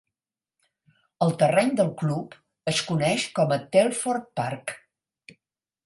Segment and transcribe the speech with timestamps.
[1.25, 2.35] El terreny del club
[2.73, 4.79] es coneix com a Telford Park.